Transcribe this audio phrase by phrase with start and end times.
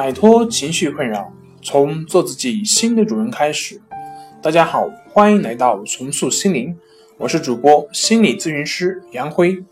[0.00, 3.78] 摆脱情绪困扰，从做自己新的主人开始。
[4.40, 6.74] 大家好，欢迎来到重塑心灵，
[7.18, 9.62] 我是主播心理咨询师杨辉。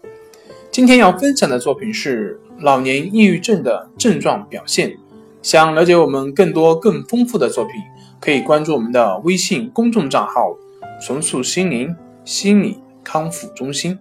[0.71, 4.99] 今天要分享的作品是老年抑郁症的症状表现。
[5.41, 7.73] 想了解我们更多更丰富的作品，
[8.21, 10.55] 可以关注我们的微信公众账号
[11.01, 13.99] “重塑心灵心理康复中心”。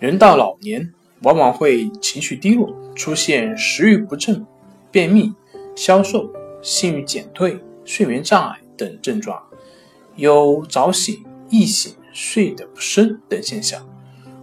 [0.00, 4.44] 人到老年，往往会情绪低落，出现食欲不振、
[4.90, 5.32] 便秘、
[5.76, 6.28] 消瘦、
[6.60, 9.40] 性欲减退、睡眠障碍等症状，
[10.16, 13.80] 有早醒、易醒、睡得不深等现象。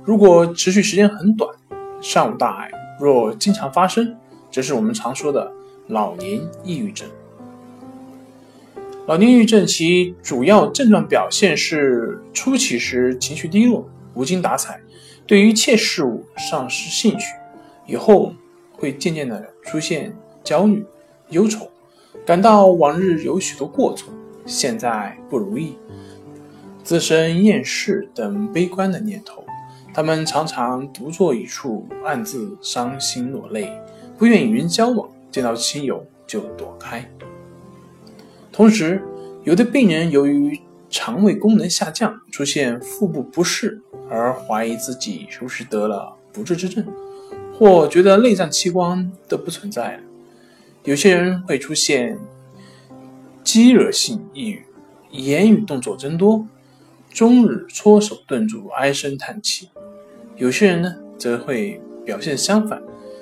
[0.04, 1.54] 如果持续时间很短，
[2.02, 4.16] 尚无大碍；若经常发生，
[4.50, 5.52] 则是我们常说的
[5.88, 7.08] 老年抑郁症。
[9.06, 14.80] 老年抑郁症其主要症状表现是初期时情绪低落、无精打采。
[15.30, 17.36] 对于一切事物丧失兴趣，
[17.86, 18.34] 以后
[18.72, 20.12] 会渐渐的出现
[20.44, 20.84] 焦虑、
[21.30, 21.70] 忧愁，
[22.26, 24.12] 感到往日有许多过错，
[24.48, 25.78] 现在不如意，
[26.84, 29.44] 自身厌世等悲观的念头。
[29.94, 33.72] 他们常常独坐一处，暗自伤心落泪，
[34.18, 37.08] 不愿与人交往，见到亲友就躲开。
[38.52, 39.00] 同时，
[39.44, 40.60] 有的病人由于
[40.90, 43.82] 肠胃功能下降，出现腹部不适。
[44.12, 46.84] 而怀疑自己是不是得了不治之症，
[47.54, 50.04] 或觉得内脏器官都不存在了。
[50.84, 52.18] 有些人会出现
[53.44, 54.66] 激惹性抑郁，
[55.12, 56.44] 言语动作增多，
[57.12, 59.70] 终日搓手顿足，唉声叹气。
[60.38, 62.82] 有些人呢，则会表现相反，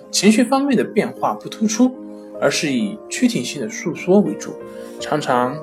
[0.09, 1.93] 情绪方面的变化不突出，
[2.39, 4.53] 而是以躯体性的诉说为主，
[5.01, 5.57] 常常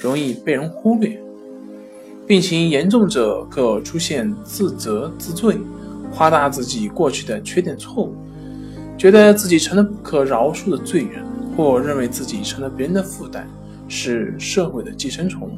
[0.00, 1.18] 容易被人忽略。
[2.26, 5.58] 病情严重者可出现自责自罪，
[6.12, 8.14] 夸大自己过去的缺点错误，
[8.98, 11.24] 觉得自己成了不可饶恕的罪人，
[11.56, 13.46] 或认为自己成了别人的负担，
[13.86, 15.56] 是社会的寄生虫，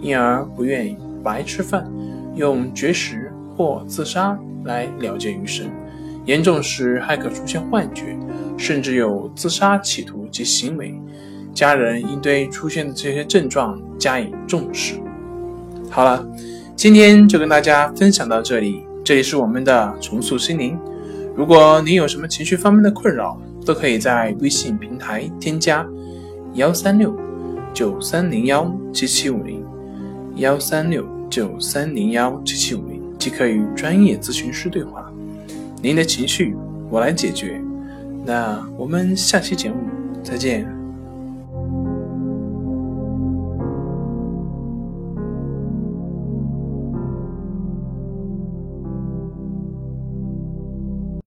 [0.00, 1.90] 因而不愿意白吃饭，
[2.36, 5.66] 用绝食或自杀来了结余生。
[6.26, 8.16] 严重时还可出现幻觉，
[8.56, 10.94] 甚至有自杀企图及行为。
[11.54, 14.96] 家人应对出现的这些症状加以重视。
[15.88, 16.26] 好了，
[16.74, 18.84] 今天就跟大家分享到这里。
[19.04, 20.76] 这里是我们的重塑心灵。
[21.36, 25.86] 如果您有什么情绪方面的困扰，都可以在微信平台添加
[26.54, 27.14] 幺三六
[27.72, 29.64] 九三零幺七七五零
[30.36, 35.12] 幺三六九三零幺七七五零，即可与专业咨询师对话。
[35.82, 36.56] 您的情绪，
[36.90, 37.60] 我来解决。
[38.24, 39.76] 那我们下期节目
[40.22, 40.73] 再见。